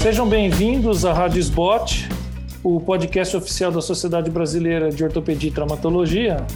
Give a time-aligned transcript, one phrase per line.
[0.00, 2.08] Sejam bem-vindos à Rádio Sbot,
[2.62, 6.46] o podcast oficial da Sociedade Brasileira de Ortopedia e Traumatologia.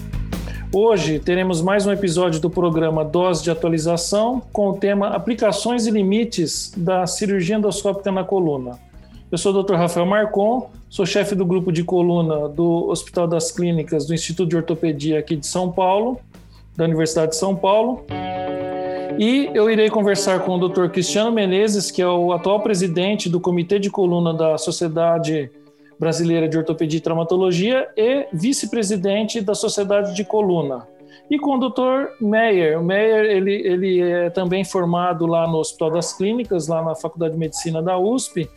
[0.72, 5.90] Hoje teremos mais um episódio do programa Dose de Atualização com o tema Aplicações e
[5.90, 8.78] Limites da Cirurgia Endoscópica na Coluna.
[9.30, 9.74] Eu sou o Dr.
[9.74, 14.56] Rafael Marcon, sou chefe do grupo de coluna do Hospital das Clínicas do Instituto de
[14.56, 16.20] Ortopedia aqui de São Paulo,
[16.76, 18.06] da Universidade de São Paulo.
[19.18, 20.88] E eu irei conversar com o Dr.
[20.88, 25.50] Cristiano Menezes, que é o atual presidente do Comitê de Coluna da Sociedade
[25.98, 30.88] Brasileira de Ortopedia e Traumatologia e vice-presidente da Sociedade de Coluna.
[31.30, 32.14] E com o Dr.
[32.20, 32.80] Meyer.
[32.80, 37.34] O Meyer ele, ele é também formado lá no Hospital das Clínicas, lá na Faculdade
[37.34, 38.48] de Medicina da USP,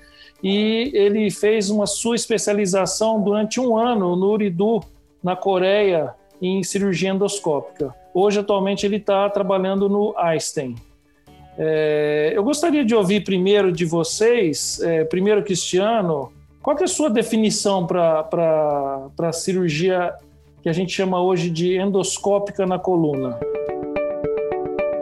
[0.44, 4.82] e ele fez uma sua especialização durante um ano no Uridu,
[5.24, 7.94] na Coreia, em cirurgia endoscópica.
[8.18, 10.74] Hoje, atualmente, ele está trabalhando no Einstein.
[11.58, 16.32] É, eu gostaria de ouvir primeiro de vocês, é, primeiro Cristiano,
[16.64, 20.14] qual é a sua definição para a cirurgia
[20.64, 23.38] que a gente chama hoje de endoscópica na coluna?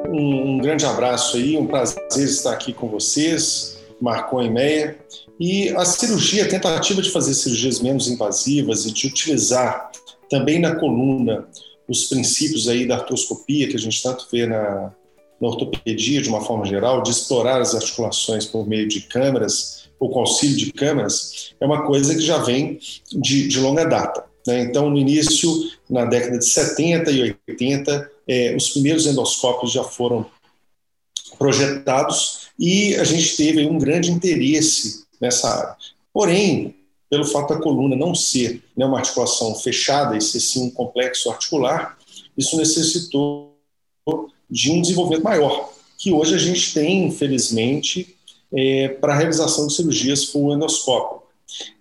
[0.09, 4.97] Um, um grande abraço aí, um prazer estar aqui com vocês, Marcon e Meia.
[5.39, 9.91] E a cirurgia, a tentativa de fazer cirurgias menos invasivas e de utilizar
[10.31, 11.47] também na coluna
[11.87, 14.93] os princípios aí da artroscopia que a gente tanto vê na,
[15.39, 20.09] na ortopedia de uma forma geral, de explorar as articulações por meio de câmeras o
[20.09, 22.79] concílio de câmeras, é uma coisa que já vem
[23.11, 24.25] de, de longa data.
[24.45, 24.61] Né?
[24.61, 25.49] Então, no início,
[25.89, 30.25] na década de 70 e 80, é, os primeiros endoscópios já foram
[31.37, 35.75] projetados e a gente teve um grande interesse nessa área.
[36.13, 36.75] Porém,
[37.13, 41.29] pelo fato da coluna não ser né, uma articulação fechada e ser sim um complexo
[41.29, 41.95] articular,
[42.35, 43.55] isso necessitou
[44.49, 48.15] de um desenvolvimento maior, que hoje a gente tem, infelizmente,
[48.51, 51.21] é, para a realização de cirurgias por endoscópio.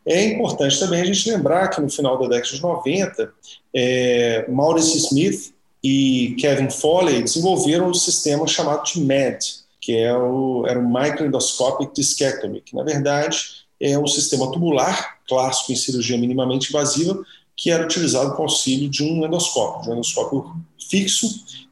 [0.05, 3.33] É importante também a gente lembrar que no final da década de 90,
[3.75, 9.47] é, Maurice Smith e Kevin Foley desenvolveram um sistema chamado de MED,
[9.81, 15.73] que é o, era o Microendoscopic Discectomy, que na verdade é um sistema tubular clássico
[15.73, 17.25] em cirurgia minimamente invasiva
[17.57, 20.57] que era utilizado com auxílio de um endoscópio, de um endoscópio
[20.91, 21.27] fixo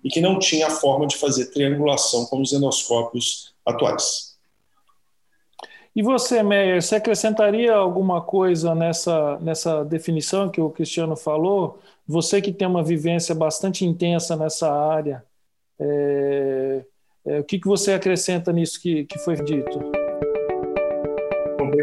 [0.04, 4.30] e que não tinha a forma de fazer triangulação como os endoscópios atuais.
[5.94, 11.80] E você, Meyer, você acrescentaria alguma coisa nessa, nessa definição que o Cristiano falou?
[12.06, 15.24] Você que tem uma vivência bastante intensa nessa área,
[15.78, 16.84] é,
[17.26, 19.99] é, o que, que você acrescenta nisso que, que foi dito?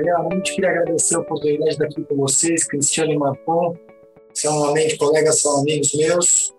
[0.08, 3.76] Primeiramente, queria agradecer a oportunidade de aqui com vocês, Cristiano e Marcon,
[4.34, 6.54] são além colegas, são amigos meus.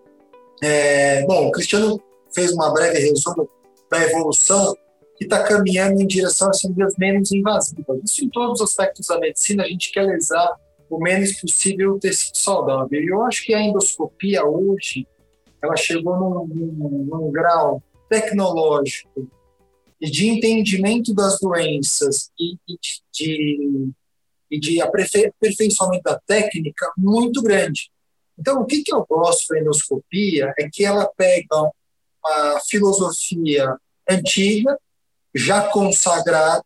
[0.61, 1.99] É, bom, o Cristiano
[2.31, 3.49] fez uma breve resumo
[3.89, 4.75] da evolução
[5.17, 7.99] que está caminhando em direção a cirurgias menos invasivas.
[8.05, 10.55] Isso em todos os aspectos da medicina, a gente quer lesar
[10.87, 13.01] o menos possível o tecido saudável.
[13.01, 15.07] E eu acho que a endoscopia hoje,
[15.59, 19.27] ela chegou num, num, num grau tecnológico
[20.07, 22.79] de entendimento das doenças e, e
[23.13, 23.91] de,
[24.49, 27.91] e de aperfeiçoamento da técnica muito grande.
[28.37, 31.69] Então, o que, que eu gosto da endoscopia é que ela pega
[32.23, 33.75] uma filosofia
[34.09, 34.77] antiga,
[35.35, 36.63] já consagrada,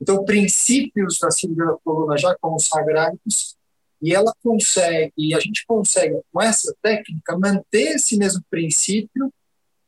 [0.00, 3.56] então princípios da cirurgia da coluna já consagrados,
[4.02, 9.32] e ela consegue, a gente consegue com essa técnica manter esse mesmo princípio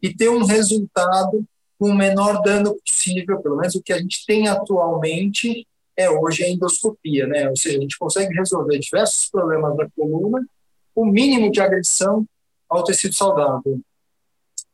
[0.00, 1.46] e ter um resultado
[1.78, 5.66] com o menor dano possível, pelo menos o que a gente tem atualmente
[5.96, 7.48] é hoje a endoscopia, né?
[7.48, 10.46] Ou seja, a gente consegue resolver diversos problemas da coluna
[10.94, 12.26] o mínimo de agressão
[12.68, 13.80] ao tecido saudável.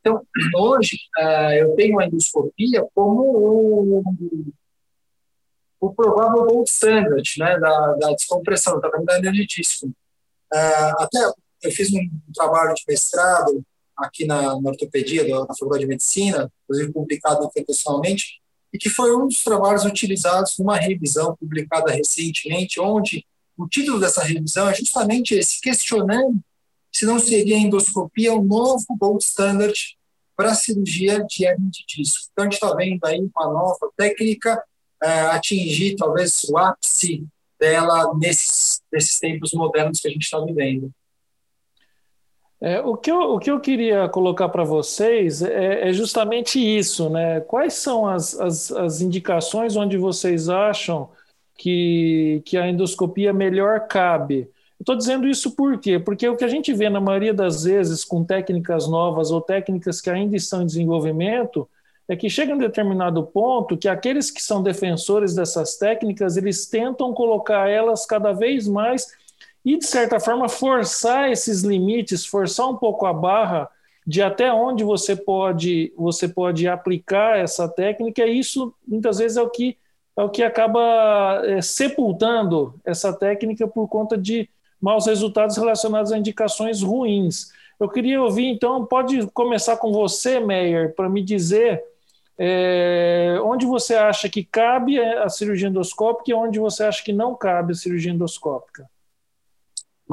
[0.00, 0.24] Então,
[0.56, 4.02] hoje, uh, eu tenho a endoscopia como o,
[5.80, 9.86] o provável gold standard né, da, da descompressão, da cavidade de disco.
[9.86, 11.18] Uh, até
[11.62, 13.64] eu fiz um trabalho de mestrado
[13.96, 18.40] aqui na, na ortopedia da, na Faculdade de Medicina, inclusive publicado internacionalmente,
[18.72, 23.24] e que foi um dos trabalhos utilizados numa revisão publicada recentemente, onde
[23.56, 26.40] o título dessa revisão é justamente esse, questionando
[26.90, 29.74] se não seria a endoscopia um novo gold standard
[30.36, 32.28] para a cirurgia de hernia de disco.
[32.32, 34.62] Então, a gente está vendo aí uma nova técnica
[35.02, 37.26] é, atingir, talvez, o ápice
[37.58, 40.90] dela nesses, nesses tempos modernos que a gente está vivendo.
[42.64, 47.10] É, o, que eu, o que eu queria colocar para vocês é, é, justamente isso,
[47.10, 47.40] né?
[47.40, 51.10] Quais são as, as, as indicações onde vocês acham
[51.58, 54.48] que, que a endoscopia melhor cabe?
[54.78, 55.98] Estou dizendo isso por quê?
[55.98, 60.00] Porque o que a gente vê na maioria das vezes com técnicas novas ou técnicas
[60.00, 61.68] que ainda estão em desenvolvimento
[62.08, 67.12] é que chega um determinado ponto que aqueles que são defensores dessas técnicas, eles tentam
[67.12, 69.20] colocar elas cada vez mais
[69.64, 73.68] e, de certa forma, forçar esses limites, forçar um pouco a barra
[74.06, 79.42] de até onde você pode, você pode aplicar essa técnica, e isso muitas vezes é
[79.42, 79.76] o que,
[80.16, 84.48] é o que acaba é, sepultando essa técnica por conta de
[84.80, 87.52] maus resultados relacionados a indicações ruins.
[87.78, 91.80] Eu queria ouvir, então, pode começar com você, Meyer, para me dizer
[92.36, 97.36] é, onde você acha que cabe a cirurgia endoscópica e onde você acha que não
[97.36, 98.90] cabe a cirurgia endoscópica.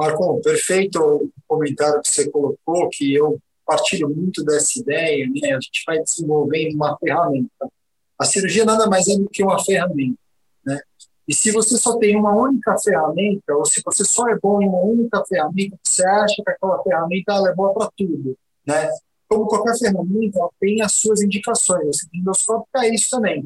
[0.00, 5.50] Marcon, perfeito o comentário que você colocou, que eu partilho muito dessa ideia, né?
[5.52, 7.68] A gente vai desenvolvendo uma ferramenta.
[8.18, 10.18] A cirurgia nada mais é do que uma ferramenta,
[10.64, 10.80] né?
[11.28, 14.68] E se você só tem uma única ferramenta, ou se você só é bom em
[14.68, 18.36] uma única ferramenta, você acha que aquela ferramenta ela é boa para tudo,
[18.66, 18.88] né?
[19.28, 21.88] Como qualquer ferramenta, ela tem as suas indicações.
[21.88, 23.42] A cirurgia endoscópica é isso também.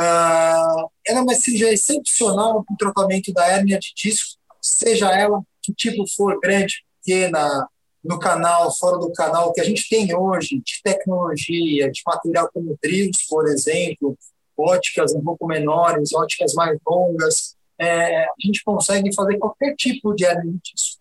[0.00, 5.42] Uh, ela é uma cirurgia excepcional para o tratamento da hérnia de disco, seja ela
[5.60, 7.68] que tipo for, grande, pequena,
[8.02, 12.76] no canal, fora do canal, que a gente tem hoje de tecnologia, de material como
[12.82, 14.16] drills, por exemplo,
[14.56, 20.24] óticas um pouco menores, óticas mais longas, é, a gente consegue fazer qualquer tipo de
[20.24, 20.98] hernites,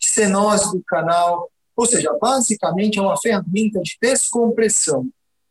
[0.00, 5.08] cenose do canal, ou seja, basicamente é uma ferramenta de descompressão,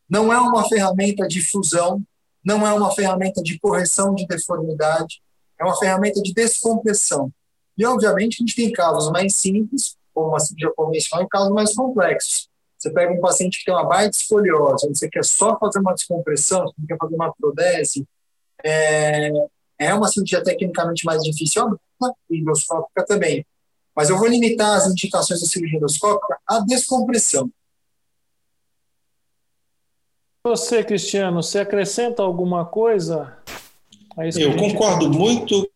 [0.10, 2.02] não é uma ferramenta de fusão,
[2.44, 5.22] não é uma ferramenta de correção de deformidade,
[5.60, 7.32] é uma ferramenta de descompressão.
[7.78, 11.76] E, obviamente, a gente tem casos mais simples, como uma cirurgia convencional, e casos mais
[11.76, 12.50] complexos.
[12.78, 16.66] Você pega um paciente que tem uma baita escoliose, você quer só fazer uma descompressão,
[16.66, 18.08] você quer fazer uma prodese,
[18.64, 19.32] é,
[19.80, 21.78] é uma cirurgia tecnicamente mais difícil,
[22.30, 23.46] e endoscópica também.
[23.96, 27.50] Mas eu vou limitar as indicações da cirurgia endoscópica à descompressão.
[30.44, 33.38] Você, Cristiano, você acrescenta alguma coisa?
[34.36, 35.70] Eu concordo muito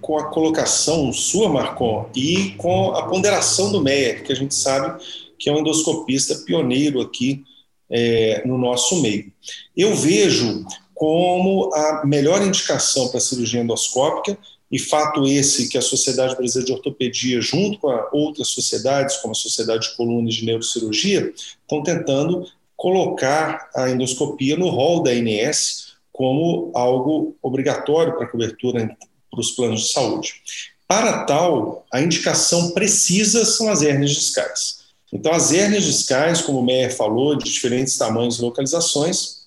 [0.00, 5.02] com a colocação sua, Marcon, e com a ponderação do Meyer, que a gente sabe
[5.38, 7.42] que é um endoscopista pioneiro aqui
[7.90, 9.32] é, no nosso meio.
[9.76, 14.36] Eu vejo como a melhor indicação para cirurgia endoscópica,
[14.70, 19.34] e fato esse que a Sociedade Brasileira de Ortopedia, junto com outras sociedades, como a
[19.34, 25.94] Sociedade de Coluna e de Neurocirurgia, estão tentando colocar a endoscopia no rol da ANS
[26.12, 28.96] como algo obrigatório para cobertura
[29.30, 30.34] para os planos de saúde.
[30.88, 34.80] Para tal, a indicação precisa são as hérnias discais.
[35.12, 39.40] Então, as hérnias discais, como o Meyer falou, de diferentes tamanhos e localizações,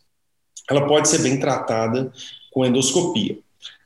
[0.70, 2.12] ela pode ser bem tratada
[2.52, 3.38] com endoscopia.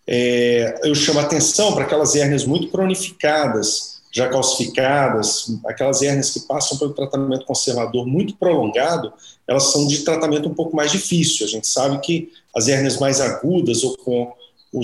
[0.06, 6.40] É, eu chamo a atenção para aquelas hérnias muito cronificadas, já calcificadas, aquelas hérnias que
[6.42, 9.14] passam pelo tratamento conservador muito prolongado,
[9.48, 11.46] elas são de tratamento um pouco mais difícil.
[11.46, 14.34] A gente sabe que as hérnias mais agudas ou com
[14.74, 14.84] o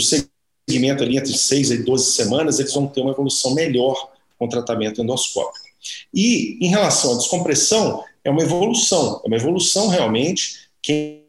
[0.69, 4.49] segmento ali entre 6 e 12 semanas, eles vão ter uma evolução melhor com o
[4.49, 5.65] tratamento endoscópico.
[6.13, 10.69] E em relação à descompressão, é uma evolução, é uma evolução realmente.
[10.81, 11.23] Quem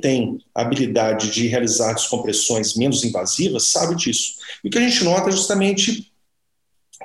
[0.00, 4.34] tem habilidade de realizar descompressões menos invasivas sabe disso.
[4.62, 6.12] E o que a gente nota é justamente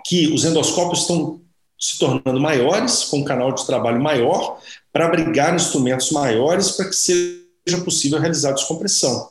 [0.05, 1.41] que os endoscópios estão
[1.79, 4.59] se tornando maiores, com um canal de trabalho maior,
[4.93, 9.29] para abrigar instrumentos maiores para que seja possível realizar descompressão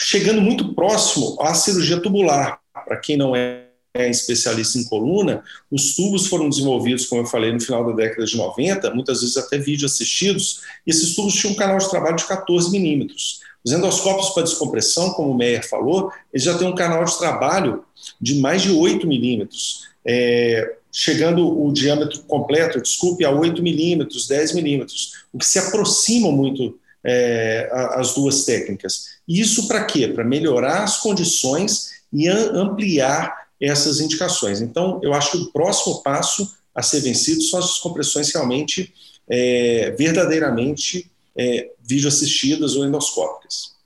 [0.00, 2.60] chegando muito próximo à cirurgia tubular.
[2.72, 3.66] Para quem não é
[4.10, 8.36] especialista em coluna, os tubos foram desenvolvidos, como eu falei, no final da década de
[8.36, 12.26] 90, muitas vezes até vídeo assistidos, e esses tubos tinham um canal de trabalho de
[12.26, 13.40] 14 milímetros.
[13.64, 17.84] Os endoscópios para descompressão, como o Meyer falou, eles já têm um canal de trabalho
[18.20, 24.54] de mais de 8 milímetros, é, chegando o diâmetro completo, desculpe, a 8 milímetros, 10
[24.54, 29.06] milímetros, o que se aproxima muito é, as duas técnicas.
[29.28, 30.08] Isso para quê?
[30.08, 34.60] Para melhorar as condições e ampliar essas indicações.
[34.60, 38.92] Então, eu acho que o próximo passo a ser vencido são as descompressões realmente,
[39.28, 43.76] é, verdadeiramente é, videoassistidas ou endoscópicas.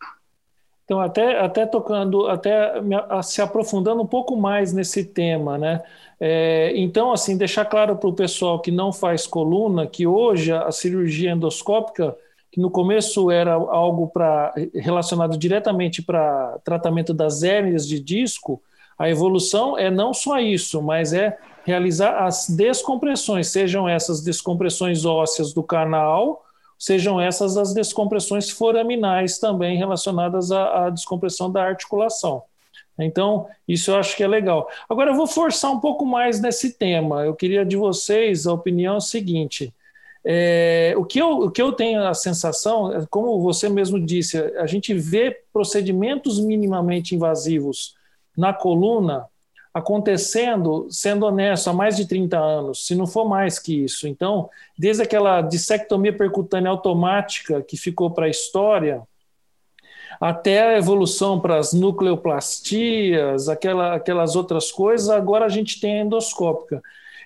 [0.84, 2.72] Então, até, até tocando, até
[3.22, 5.82] se aprofundando um pouco mais nesse tema, né?
[6.18, 10.70] É, então, assim, deixar claro para o pessoal que não faz coluna que hoje a
[10.72, 12.16] cirurgia endoscópica
[12.50, 18.62] que no começo era algo para relacionado diretamente para tratamento das hérnias de disco,
[18.98, 25.52] a evolução é não só isso, mas é realizar as descompressões, sejam essas descompressões ósseas
[25.52, 26.44] do canal,
[26.78, 32.42] sejam essas as descompressões foraminais também relacionadas à, à descompressão da articulação.
[32.98, 34.68] Então, isso eu acho que é legal.
[34.88, 37.24] Agora, eu vou forçar um pouco mais nesse tema.
[37.24, 39.72] Eu queria de vocês a opinião seguinte:
[40.24, 44.38] É, o, que eu, o que eu tenho a sensação, é, como você mesmo disse,
[44.56, 47.94] a gente vê procedimentos minimamente invasivos
[48.36, 49.26] na coluna
[49.72, 54.08] acontecendo, sendo honesto, há mais de 30 anos, se não for mais que isso.
[54.08, 59.02] Então, desde aquela dissectomia percutânea automática que ficou para a história,
[60.20, 66.04] até a evolução para as nucleoplastias, aquela, aquelas outras coisas, agora a gente tem a
[66.04, 66.82] endoscópica.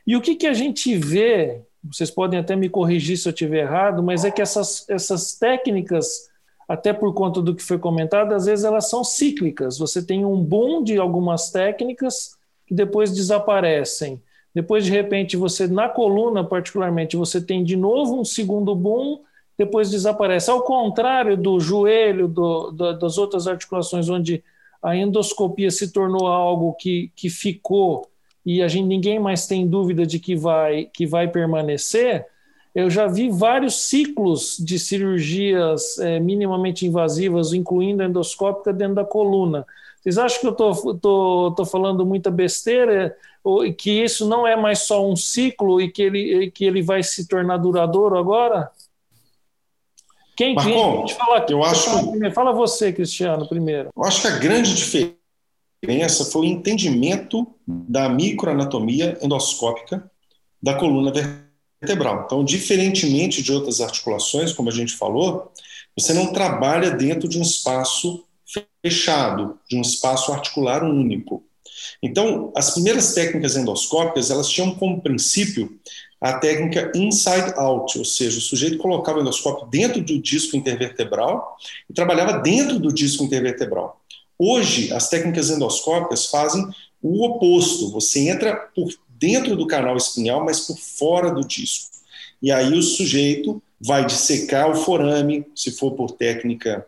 [0.07, 3.63] E o que, que a gente vê, vocês podem até me corrigir se eu estiver
[3.63, 6.31] errado, mas é que essas, essas técnicas
[6.69, 9.79] até por conta do que foi comentado, às vezes elas são cíclicas.
[9.79, 12.37] Você tem um boom de algumas técnicas
[12.67, 14.23] que depois desaparecem.
[14.55, 19.21] Depois, de repente, você, na coluna particularmente, você tem de novo um segundo boom,
[19.59, 20.51] depois desaparece.
[20.51, 24.43] Ao contrário do joelho, do, do, das outras articulações, onde
[24.83, 28.07] a endoscopia se tornou algo que, que ficou
[28.45, 32.27] e a gente, ninguém mais tem dúvida de que vai, que vai permanecer,
[32.75, 39.05] eu já vi vários ciclos de cirurgias é, minimamente invasivas, incluindo a endoscópica, dentro da
[39.05, 39.65] coluna.
[40.01, 43.17] Vocês acham que eu estou tô, tô, falando muita besteira?
[43.45, 47.03] Ou que isso não é mais só um ciclo e que ele, que ele vai
[47.03, 48.71] se tornar duradouro agora?
[50.37, 53.91] Quem, Marcon, quem falar, eu acho fala, fala você, Cristiano, primeiro.
[53.97, 60.11] Eu acho que a grande diferença foi o entendimento da microanatomia endoscópica
[60.63, 62.25] da coluna vertebral.
[62.25, 65.53] Então, diferentemente de outras articulações, como a gente falou,
[65.97, 68.25] você não trabalha dentro de um espaço
[68.83, 71.45] fechado, de um espaço articular único.
[72.03, 75.79] Então, as primeiras técnicas endoscópicas, elas tinham como princípio
[76.21, 81.57] a técnica inside out, ou seja, o sujeito colocava o endoscópio dentro do disco intervertebral
[81.89, 84.01] e trabalhava dentro do disco intervertebral.
[84.39, 86.67] Hoje, as técnicas endoscópicas fazem
[87.07, 91.91] o oposto, você entra por dentro do canal espinhal, mas por fora do disco.
[92.43, 96.87] E aí o sujeito vai dissecar o forame, se for por técnica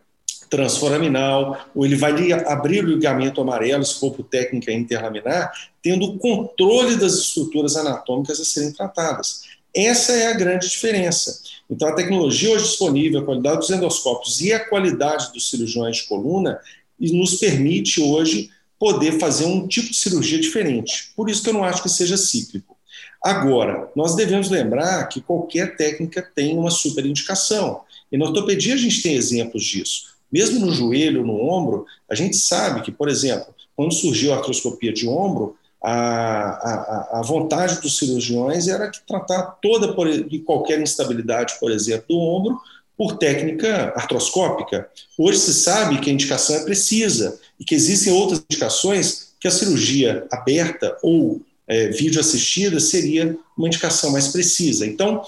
[0.49, 5.51] transforaminal, ou ele vai abrir o ligamento amarelo, se for por técnica interlaminar,
[5.83, 9.43] tendo o controle das estruturas anatômicas a serem tratadas.
[9.75, 11.41] Essa é a grande diferença.
[11.69, 16.07] Então, a tecnologia hoje disponível, a qualidade dos endoscópios e a qualidade dos cirurgiões de
[16.07, 16.59] coluna
[16.99, 21.11] nos permite hoje poder fazer um tipo de cirurgia diferente.
[21.15, 22.77] Por isso que eu não acho que seja cíclico.
[23.23, 27.81] Agora, nós devemos lembrar que qualquer técnica tem uma superindicação.
[28.11, 30.15] E na ortopedia a gente tem exemplos disso.
[30.31, 34.93] Mesmo no joelho, no ombro, a gente sabe que, por exemplo, quando surgiu a artroscopia
[34.93, 39.95] de ombro, a, a, a vontade dos cirurgiões era que tratar toda
[40.29, 42.59] e qualquer instabilidade, por exemplo, do ombro,
[42.97, 44.89] por técnica artroscópica.
[45.17, 49.51] Hoje se sabe que a indicação é precisa e que existem outras indicações que a
[49.51, 54.85] cirurgia aberta ou é, vídeo assistida seria uma indicação mais precisa.
[54.85, 55.21] Então,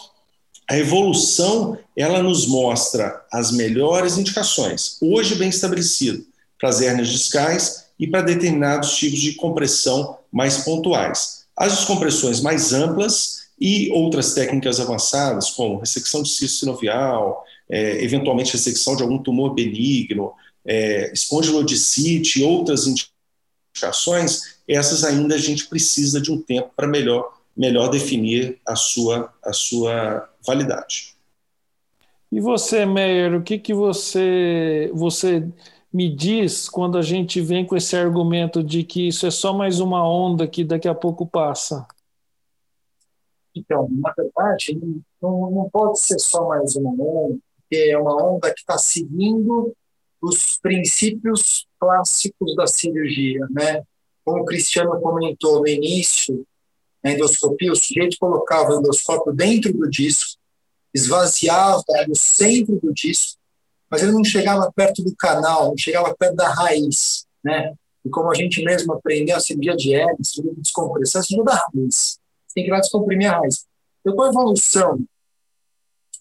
[0.68, 6.26] a evolução ela nos mostra as melhores indicações, hoje bem estabelecido,
[6.60, 11.46] para as hérnias discais e para determinados tipos de compressão mais pontuais.
[11.56, 18.54] As descompressões mais amplas e outras técnicas avançadas, como ressecção de cisto sinovial, é, eventualmente
[18.54, 20.34] ressecção de algum tumor benigno,
[20.66, 27.38] é, espondilodicite e outras indicações, essas ainda a gente precisa de um tempo para melhor,
[27.56, 31.16] melhor definir a sua, a sua validade.
[32.32, 35.48] E você, Meyer, o que, que você, você
[35.92, 39.80] me diz quando a gente vem com esse argumento de que isso é só mais
[39.80, 41.88] uma onda que daqui a pouco passa?
[43.56, 44.80] Então, na verdade,
[45.20, 47.40] não, não pode ser só mais uma onda,
[47.76, 49.76] é uma onda que está seguindo
[50.22, 53.84] os princípios clássicos da cirurgia, né?
[54.26, 56.46] Como o Cristiano comentou no início,
[57.04, 60.38] a endoscopia, o sujeito colocava o endoscópio dentro do disco,
[60.94, 63.40] esvaziava no centro do disco,
[63.90, 67.74] mas ele não chegava perto do canal, não chegava perto da raiz, né?
[68.06, 71.54] E como a gente mesmo aprendeu, a cirurgia de hernia, cirurgia de descompressão, é cirurgia
[71.54, 72.20] da raiz.
[72.48, 73.66] Você tem que ir lá descomprimir a raiz.
[74.02, 75.00] Então, com a evolução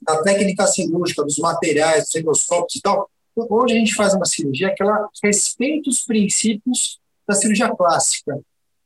[0.02, 4.74] da técnica cirúrgica, dos materiais, dos endoscópios e tal, hoje a gente faz uma cirurgia
[4.74, 8.38] que ela respeita os princípios da cirurgia clássica.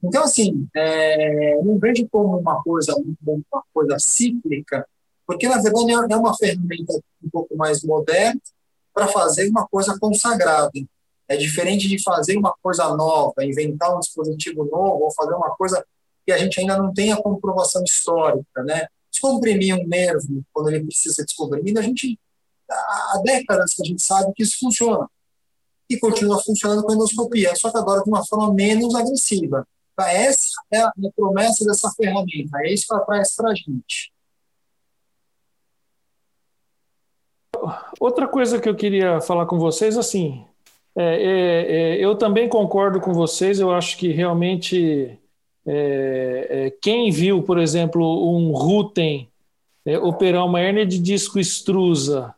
[0.02, 4.86] Então, assim, é, não vejo como uma coisa, uma coisa cíclica,
[5.26, 6.92] porque, na verdade, é uma ferramenta
[7.22, 8.40] um pouco mais moderna
[8.92, 10.72] para fazer uma coisa consagrada.
[11.28, 15.84] É diferente de fazer uma coisa nova, inventar um dispositivo novo, ou fazer uma coisa
[16.26, 18.86] que a gente ainda não tem a comprovação histórica, né?
[19.22, 22.18] Descomprimir um nervo quando ele precisa ser descomprimido, a gente
[22.68, 25.08] há décadas que a gente sabe que isso funciona.
[25.88, 29.66] E continua funcionando com endoscopia, só que agora de uma forma menos agressiva.
[29.92, 34.12] Então, essa é a promessa dessa ferramenta, é isso que ela traz para a gente.
[38.00, 40.44] outra coisa que eu queria falar com vocês, assim,
[40.96, 45.16] é, é, é, eu também concordo com vocês, eu acho que realmente
[45.66, 48.02] é, é, quem viu, por exemplo,
[48.36, 49.28] um Ruten
[49.84, 52.34] é, operar uma hernia de disco extrusa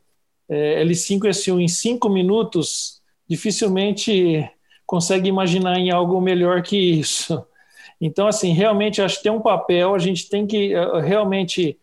[0.49, 4.49] L5 S1 em cinco minutos, dificilmente
[4.87, 7.43] consegue imaginar em algo melhor que isso.
[7.99, 11.79] Então, assim, realmente acho que tem um papel, a gente tem que realmente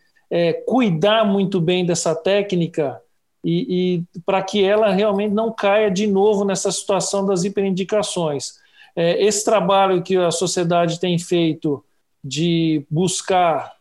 [0.67, 3.01] cuidar muito bem dessa técnica
[3.43, 8.60] e, e para que ela realmente não caia de novo nessa situação das hiperindicações.
[8.95, 11.83] É, esse trabalho que a sociedade tem feito
[12.23, 13.73] de buscar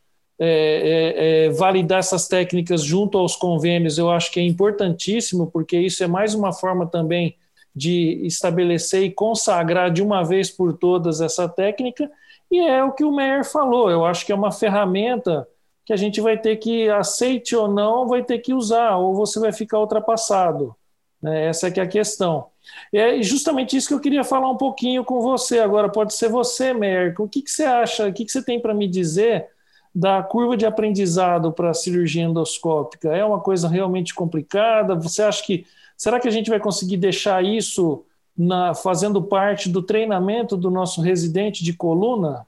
[0.43, 5.79] é, é, é, validar essas técnicas junto aos convênios, eu acho que é importantíssimo, porque
[5.79, 7.37] isso é mais uma forma também
[7.77, 12.11] de estabelecer e consagrar de uma vez por todas essa técnica,
[12.51, 15.47] e é o que o Meyer falou, eu acho que é uma ferramenta
[15.85, 19.39] que a gente vai ter que, aceite ou não, vai ter que usar, ou você
[19.39, 20.75] vai ficar ultrapassado.
[21.23, 21.47] Né?
[21.47, 22.47] Essa é que é a questão.
[22.93, 25.59] E é justamente isso que eu queria falar um pouquinho com você.
[25.59, 27.21] Agora, pode ser você, Merck.
[27.21, 29.49] O que, que você acha, o que, que você tem para me dizer
[29.95, 33.15] da curva de aprendizado para a cirurgia endoscópica?
[33.15, 34.95] É uma coisa realmente complicada?
[34.95, 35.67] Você acha que.
[35.97, 38.05] Será que a gente vai conseguir deixar isso
[38.37, 42.47] na, fazendo parte do treinamento do nosso residente de coluna?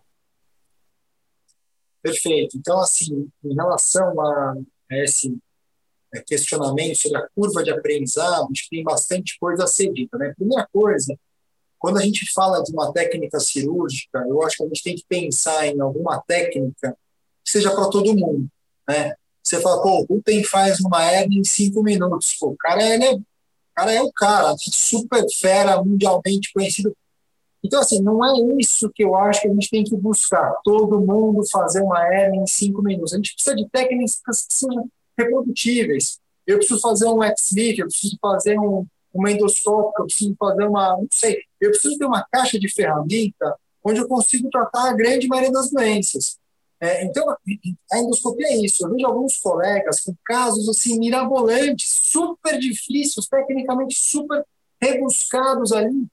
[2.02, 2.56] Perfeito.
[2.56, 4.54] Então, assim, em relação a,
[4.90, 5.38] esse
[6.14, 10.18] é, questionamento sobre a curva de aprendizado, acho que tem bastante coisa a ser dita.
[10.18, 10.34] Né?
[10.36, 11.16] Primeira coisa,
[11.78, 15.04] quando a gente fala de uma técnica cirúrgica, eu acho que a gente tem que
[15.08, 16.96] pensar em alguma técnica
[17.44, 18.46] que seja para todo mundo.
[18.88, 19.14] Né?
[19.42, 22.36] Você fala, pô, o Rutem faz uma hernia em cinco minutos.
[22.38, 23.22] Pô, o cara, é, o
[23.74, 26.96] cara é o cara, super fera, mundialmente conhecido.
[27.64, 30.54] Então, assim, não é isso que eu acho que a gente tem que buscar.
[30.64, 33.12] Todo mundo fazer uma hernia em cinco minutos.
[33.12, 34.88] A gente precisa de técnicas que sejam
[35.18, 36.18] reprodutíveis.
[36.46, 40.96] Eu preciso fazer um X-Lift, eu preciso fazer um, uma endoscópica, eu preciso fazer uma,
[40.96, 45.26] não sei, eu preciso ter uma caixa de ferramenta onde eu consigo tratar a grande
[45.26, 46.38] maioria das doenças.
[46.80, 48.84] É, então, a endoscopia é isso.
[48.84, 54.44] Eu vejo alguns colegas com casos assim mirabolantes, super difíceis, tecnicamente super
[54.80, 56.08] rebuscados ali,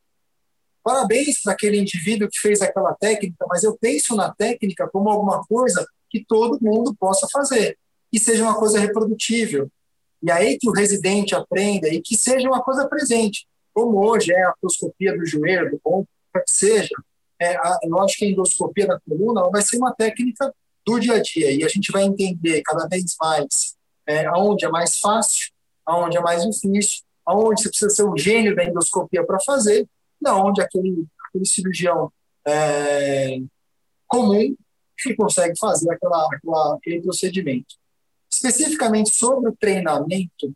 [0.83, 5.43] parabéns para aquele indivíduo que fez aquela técnica, mas eu penso na técnica como alguma
[5.45, 7.77] coisa que todo mundo possa fazer
[8.11, 9.69] e seja uma coisa reprodutível.
[10.21, 14.43] E aí que o residente aprenda e que seja uma coisa presente, como hoje é
[14.43, 16.95] a endoscopia do joelho, do ombro, que seja.
[17.41, 20.53] É, a, que a endoscopia da coluna vai ser uma técnica
[20.85, 24.69] do dia a dia e a gente vai entender cada vez mais é, aonde é
[24.69, 25.51] mais fácil,
[25.85, 29.87] aonde é mais difícil, aonde você precisa ser um gênio da endoscopia para fazer
[30.21, 32.11] na onde aquele, aquele cirurgião
[32.45, 33.39] é,
[34.07, 34.55] comum
[34.97, 37.75] que consegue fazer aquela, aquela, aquele procedimento.
[38.31, 40.53] Especificamente sobre o treinamento,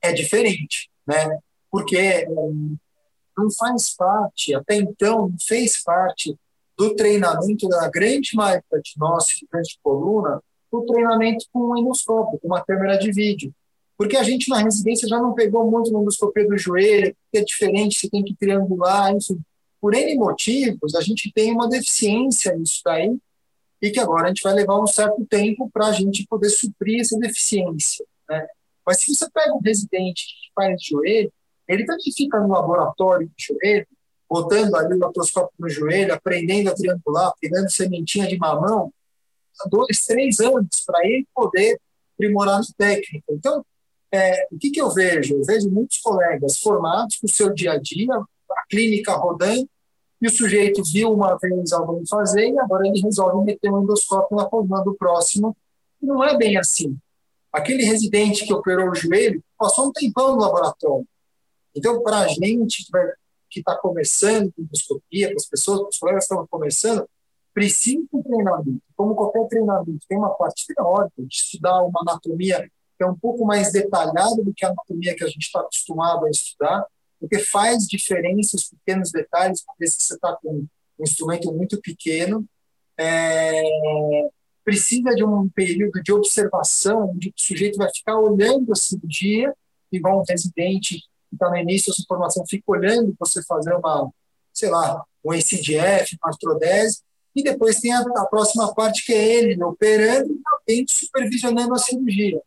[0.00, 1.38] é diferente, né?
[1.70, 6.36] porque é, não faz parte, até então, não fez parte
[6.76, 12.48] do treinamento da grande maioria de nós, de coluna, o treinamento com um endoscópio, com
[12.48, 13.54] uma câmera de vídeo
[13.96, 17.44] porque a gente na residência já não pegou muito no endoscopia do joelho, que é
[17.44, 19.40] diferente, você tem que triangular, enfim.
[19.80, 23.16] Por N motivos, a gente tem uma deficiência nisso daí,
[23.84, 27.02] e que agora a gente vai levar um certo tempo para a gente poder suprir
[27.02, 28.02] essa deficiência.
[28.26, 28.46] Né?
[28.86, 31.30] Mas se você pega um residente que faz joelho,
[31.68, 33.86] ele também fica no laboratório de joelho,
[34.26, 38.90] botando ali o laparoscópio no joelho, aprendendo a triangular, pegando sementinha de mamão,
[39.70, 41.78] dois, três anos para ele poder
[42.14, 43.26] aprimorar a técnica.
[43.28, 43.62] Então,
[44.10, 45.34] é, o que, que eu vejo?
[45.34, 49.68] Eu vejo muitos colegas formados com o seu dia a dia, a clínica rodando,
[50.24, 54.34] e o sujeito viu uma vez alguém fazer e agora ele resolve meter um endoscópio
[54.34, 55.54] na coluna do próximo.
[56.00, 56.96] Não é bem assim.
[57.52, 61.06] Aquele residente que operou o joelho passou um tempão no laboratório.
[61.76, 62.86] Então, para a gente
[63.50, 67.06] que está começando com endoscopia, para as pessoas, os colegas que estão começando,
[67.52, 68.82] precisa de um treinamento.
[68.96, 73.44] Como qualquer treinamento, tem uma parte teórica, de estudar uma anatomia que é um pouco
[73.44, 76.86] mais detalhado do que a anatomia que a gente está acostumado a estudar,
[77.20, 80.66] porque faz diferença os pequenos detalhes, porque se você está com
[80.98, 82.46] um instrumento muito pequeno,
[82.98, 83.62] é,
[84.64, 89.52] precisa de um período de observação, onde o sujeito vai ficar olhando a cirurgia,
[89.92, 90.98] igual um residente
[91.28, 94.10] que está no início da sua formação fica olhando você fazer uma,
[94.52, 97.00] sei lá, um ACDF, uma artrodese,
[97.34, 101.78] e depois tem a, a próxima parte que é ele operando e alguém supervisionando a
[101.78, 102.40] cirurgia.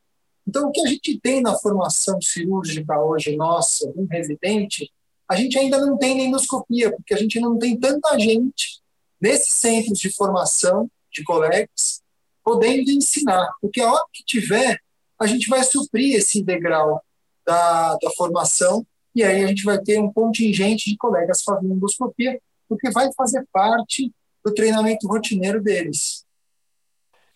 [0.47, 4.89] Então, o que a gente tem na formação cirúrgica hoje nossa, um residente,
[5.29, 8.81] a gente ainda não tem endoscopia, porque a gente não tem tanta gente
[9.19, 12.01] nesses centros de formação de colegas
[12.43, 14.79] podendo ensinar, porque a hora que tiver,
[15.19, 17.03] a gente vai suprir esse degrau
[17.45, 22.39] da, da formação, e aí a gente vai ter um contingente de colegas fazendo endoscopia,
[22.69, 24.13] porque vai fazer parte
[24.45, 26.25] do treinamento rotineiro deles.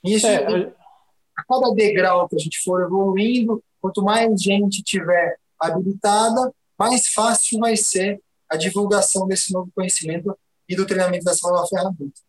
[0.02, 0.74] Isso, é,
[1.42, 7.60] a cada degrau que a gente for evoluindo, quanto mais gente tiver habilitada, mais fácil
[7.60, 12.22] vai ser a divulgação desse novo conhecimento e do treinamento dessa nova ferramenta.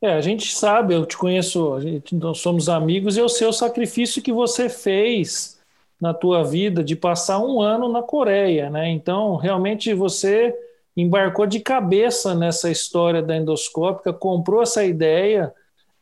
[0.00, 4.22] É, a gente sabe, eu te conheço, gente, nós somos amigos, e o seu sacrifício
[4.22, 5.58] que você fez
[6.00, 8.90] na tua vida de passar um ano na Coreia, né?
[8.90, 10.54] Então, realmente você
[10.94, 15.52] embarcou de cabeça nessa história da endoscópica, comprou essa ideia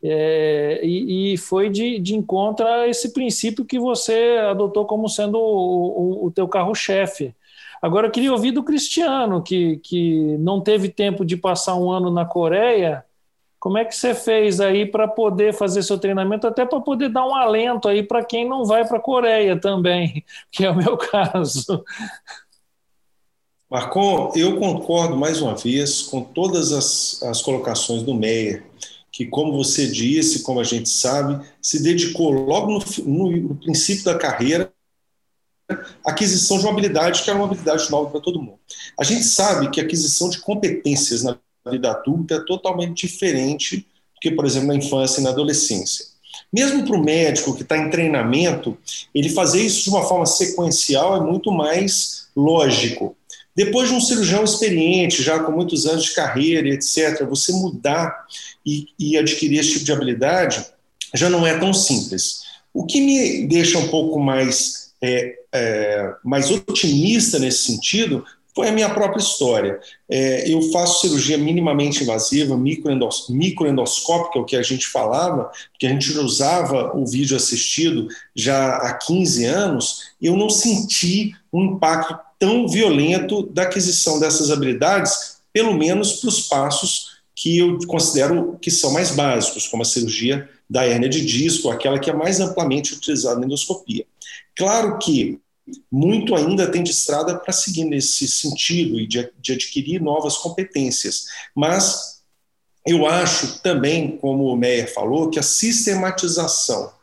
[0.07, 5.39] é, e, e, foi de, de encontro a esse princípio que você adotou como sendo
[5.39, 7.33] o, o, o teu carro-chefe.
[7.81, 12.11] Agora, eu queria ouvir do Cristiano, que, que não teve tempo de passar um ano
[12.11, 13.03] na Coreia,
[13.59, 17.25] como é que você fez aí para poder fazer seu treinamento, até para poder dar
[17.25, 20.97] um alento aí para quem não vai para a Coreia também, que é o meu
[21.01, 21.83] caso?
[23.67, 28.63] Marcon, eu concordo mais uma vez com todas as, as colocações do Meyer,
[29.15, 34.03] que, como você disse, como a gente sabe, se dedicou logo no, no, no princípio
[34.03, 34.69] da carreira
[36.05, 38.59] à aquisição de uma habilidade que era uma habilidade nova para todo mundo.
[38.99, 41.39] A gente sabe que a aquisição de competências na
[41.71, 46.07] vida adulta é totalmente diferente do que, por exemplo, na infância e na adolescência.
[46.51, 48.77] Mesmo para o médico que está em treinamento,
[49.13, 53.15] ele fazer isso de uma forma sequencial é muito mais lógico.
[53.55, 58.25] Depois de um cirurgião experiente, já com muitos anos de carreira, etc., você mudar
[58.65, 60.65] e, e adquirir esse tipo de habilidade
[61.13, 62.41] já não é tão simples.
[62.73, 68.71] O que me deixa um pouco mais, é, é, mais otimista nesse sentido foi a
[68.71, 69.79] minha própria história.
[70.09, 75.89] É, eu faço cirurgia minimamente invasiva, microendos, microendoscópica, o que a gente falava, que a
[75.89, 82.67] gente usava o vídeo assistido já há 15 anos, eu não senti um impacto tão
[82.67, 88.91] violento da aquisição dessas habilidades, pelo menos para os passos que eu considero que são
[88.91, 93.39] mais básicos, como a cirurgia da hérnia de disco, aquela que é mais amplamente utilizada
[93.39, 94.05] na endoscopia.
[94.55, 95.39] Claro que
[95.91, 101.25] muito ainda tem de estrada para seguir nesse sentido e de, de adquirir novas competências,
[101.55, 102.15] mas
[102.85, 106.93] eu acho também, como o Meyer falou, que a sistematização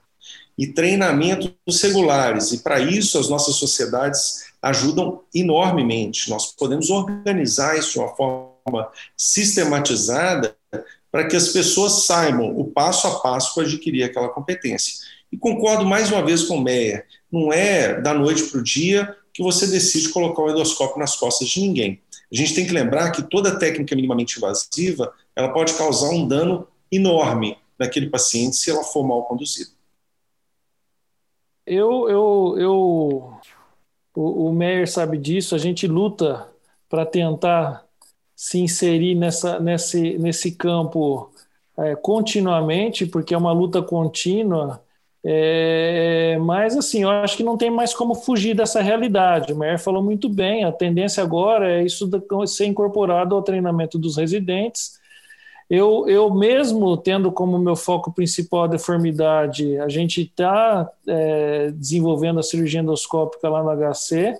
[0.56, 6.30] e treinamento dos regulares, e para isso as nossas sociedades ajudam enormemente.
[6.30, 10.54] Nós podemos organizar isso de uma forma sistematizada
[11.10, 15.04] para que as pessoas saibam o passo a passo para adquirir aquela competência.
[15.32, 19.16] E concordo mais uma vez com o Meyer, não é da noite para o dia
[19.32, 22.00] que você decide colocar o endoscópio nas costas de ninguém.
[22.30, 26.68] A gente tem que lembrar que toda técnica minimamente invasiva ela pode causar um dano
[26.90, 29.70] enorme naquele paciente se ela for mal conduzida.
[31.66, 33.34] Eu, eu, eu
[34.14, 36.48] o, o Meyer sabe disso, a gente luta
[36.88, 37.86] para tentar
[38.34, 41.32] se inserir nessa, nesse, nesse campo
[41.78, 44.82] é, continuamente, porque é uma luta contínua.
[45.24, 49.52] É, mas assim, eu acho que não tem mais como fugir dessa realidade.
[49.52, 52.10] O Meyer falou muito bem, a tendência agora é isso
[52.46, 55.00] ser incorporado ao treinamento dos residentes
[55.72, 62.40] eu, eu mesmo tendo como meu foco principal a deformidade, a gente está é, desenvolvendo
[62.40, 64.34] a cirurgia endoscópica lá no HC,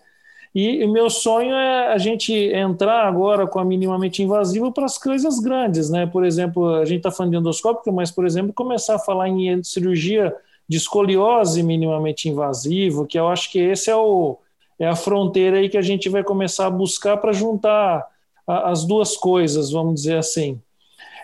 [0.55, 4.99] e o meu sonho é a gente entrar agora com a minimamente invasiva para as
[4.99, 6.05] coisas grandes, né?
[6.05, 9.65] Por exemplo, a gente está falando de endoscópica, mas, por exemplo, começar a falar em
[9.65, 10.37] cirurgia
[10.69, 14.39] de escoliose minimamente invasivo, que eu acho que esse é, o,
[14.79, 18.07] é a fronteira aí que a gente vai começar a buscar para juntar
[18.47, 20.61] a, as duas coisas, vamos dizer assim.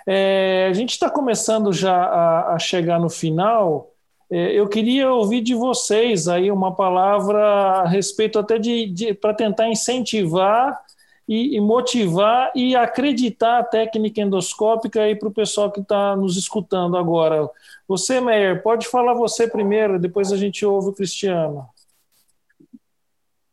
[0.07, 3.91] É, a gente está começando já a, a, chegar no final.
[4.31, 9.35] É, eu queria ouvir de vocês aí uma palavra a respeito até de, de para
[9.35, 10.81] tentar incentivar
[11.29, 16.39] e, e, motivar e acreditar a técnica endoscópica aí para o pessoal que está nos
[16.39, 17.49] escutando agora.
[17.87, 21.69] Você, Meyer, pode falar você primeiro, depois a gente ouve o Cristiano.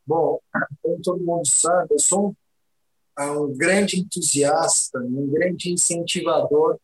[0.07, 0.39] Bom,
[0.81, 2.35] como todo mundo sabe, eu sou
[3.19, 6.77] um grande entusiasta, um grande incentivador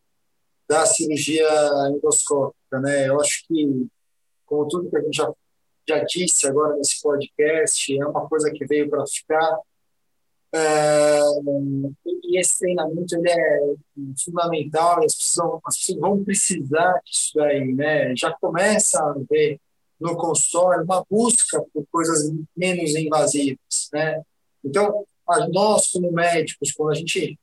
[0.68, 1.48] da cirurgia
[1.90, 3.08] endoscópica, né?
[3.08, 3.88] Eu acho que,
[4.46, 5.32] como tudo que a gente já,
[5.88, 9.60] já disse agora nesse podcast, é uma coisa que veio para ficar.
[10.54, 11.20] É,
[12.24, 13.74] e esse treinamento ele é
[14.24, 18.14] fundamental, as pessoas, as pessoas vão precisar disso daí, né?
[18.16, 19.60] Já começa a ver
[20.00, 24.22] no consultório uma busca por coisas menos invasivas, né?
[24.64, 25.06] Então,
[25.52, 27.40] nós, como médicos, quando a gente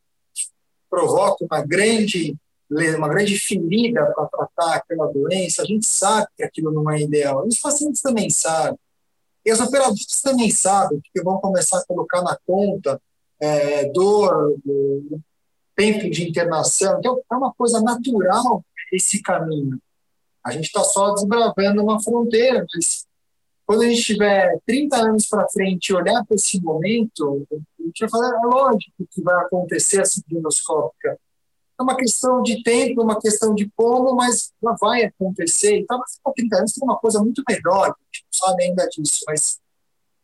[0.91, 2.37] provoca uma grande,
[2.71, 7.47] uma grande ferida para tratar aquela doença, a gente sabe que aquilo não é ideal.
[7.47, 8.79] Os pacientes também sabem.
[9.49, 13.01] E as operadoras também sabem, porque vão começar a colocar na conta
[13.41, 14.55] é, dor,
[15.75, 16.99] tempo de internação.
[16.99, 19.81] Então, é uma coisa natural esse caminho.
[20.45, 23.07] A gente está só desbravando uma fronteira, mas
[23.65, 28.01] quando a gente tiver 30 anos para frente e olhar para esse momento, a gente
[28.01, 31.19] vai falar, é lógico que vai acontecer essa dinoscópica.
[31.79, 35.79] É uma questão de tempo, uma questão de como, mas ela vai acontecer.
[35.79, 37.95] Então, talvez 30 anos tem uma coisa muito melhor, não
[38.33, 39.61] sabe ainda disso, mas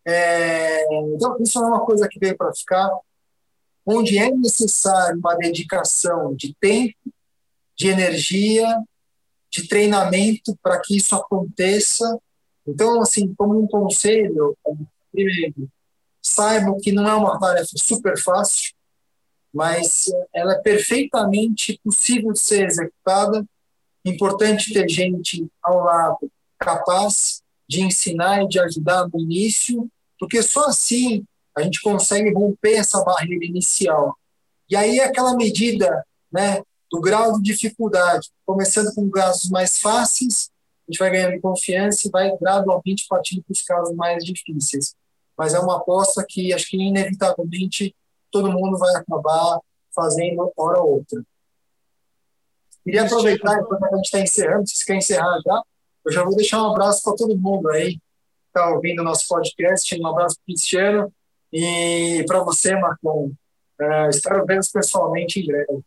[0.07, 2.91] é, então, isso é uma coisa que veio para ficar,
[3.87, 6.95] onde é necessário uma dedicação de tempo,
[7.77, 8.67] de energia,
[9.51, 12.19] de treinamento para que isso aconteça.
[12.67, 14.57] Então, assim, como um conselho,
[15.11, 15.71] primeiro,
[16.23, 18.75] saibam que não é uma tarefa super fácil,
[19.55, 23.47] mas ela é perfeitamente possível de ser executada.
[24.05, 29.89] Importante ter gente ao lado capaz de ensinar e de ajudar no início,
[30.19, 31.25] porque só assim
[31.57, 34.17] a gente consegue romper essa barreira inicial.
[34.69, 40.51] E aí aquela medida, né, do grau de dificuldade, começando com casos mais fáceis,
[40.87, 44.95] a gente vai ganhando confiança e vai gradualmente partindo para os casos mais difíceis.
[45.39, 47.95] Mas é uma aposta que acho que inevitavelmente
[48.35, 49.61] todo mundo vai acabar
[49.95, 51.23] fazendo hora ou outra.
[52.83, 55.63] Queria aproveitar, enquanto a gente está encerrando, se você quer encerrar já,
[56.05, 58.01] eu já vou deixar um abraço para todo mundo aí que
[58.49, 59.99] está ouvindo o nosso podcast.
[59.99, 61.13] Um abraço para o Cristiano
[61.53, 63.31] e para você, Marcon.
[63.81, 65.81] Uh, espero vê-los pessoalmente em breve.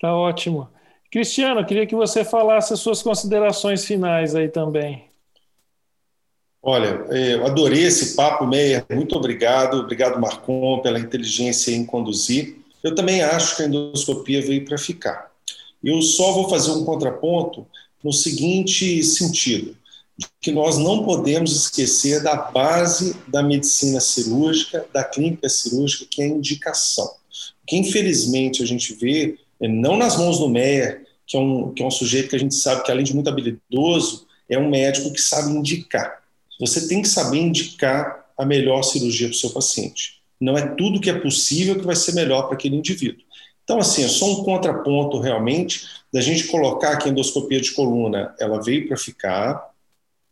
[0.00, 0.68] Tá ótimo.
[1.10, 5.09] Cristiano, queria que você falasse as suas considerações finais aí também.
[6.62, 8.84] Olha, é, eu adorei esse papo, Meia.
[8.90, 9.78] Muito obrigado.
[9.78, 12.56] Obrigado, Marcon, pela inteligência em conduzir.
[12.82, 15.30] Eu também acho que a endoscopia veio para ficar.
[15.82, 17.66] Eu só vou fazer um contraponto
[18.04, 19.76] no seguinte sentido,
[20.40, 26.26] que nós não podemos esquecer da base da medicina cirúrgica, da clínica cirúrgica, que é
[26.26, 27.06] a indicação.
[27.06, 31.82] O que infelizmente a gente vê não nas mãos do Meyer, que é, um, que
[31.82, 35.12] é um sujeito que a gente sabe que, além de muito habilidoso, é um médico
[35.12, 36.19] que sabe indicar.
[36.60, 40.20] Você tem que saber indicar a melhor cirurgia para o seu paciente.
[40.40, 43.24] Não é tudo que é possível que vai ser melhor para aquele indivíduo.
[43.64, 48.34] Então, assim, é só um contraponto realmente da gente colocar que a endoscopia de coluna
[48.38, 49.70] ela veio para ficar.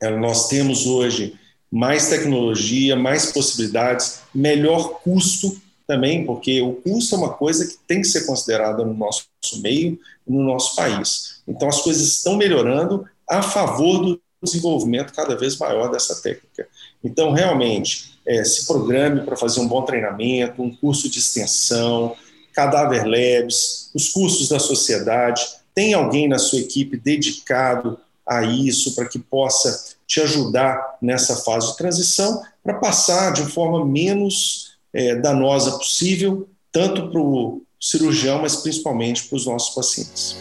[0.00, 1.38] Ela, nós temos hoje
[1.70, 8.00] mais tecnologia, mais possibilidades, melhor custo também, porque o custo é uma coisa que tem
[8.00, 9.26] que ser considerada no nosso
[9.62, 11.40] meio no nosso país.
[11.48, 16.66] Então, as coisas estão melhorando a favor do desenvolvimento cada vez maior dessa técnica.
[17.02, 22.14] Então, realmente, é, se programe para fazer um bom treinamento, um curso de extensão,
[22.52, 25.46] cadáver labs, os cursos da sociedade.
[25.74, 31.68] Tem alguém na sua equipe dedicado a isso para que possa te ajudar nessa fase
[31.68, 38.56] de transição para passar de forma menos é, danosa possível, tanto para o cirurgião, mas
[38.56, 40.36] principalmente para os nossos pacientes.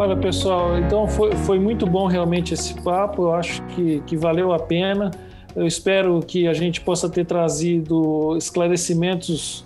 [0.00, 4.50] Olha, pessoal, então foi, foi muito bom realmente esse papo, eu acho que, que valeu
[4.50, 5.10] a pena.
[5.54, 9.62] Eu espero que a gente possa ter trazido esclarecimentos